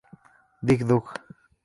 [0.63, 1.13] Dig Dug.